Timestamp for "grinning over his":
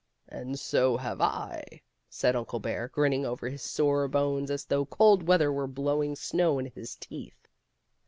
2.87-3.61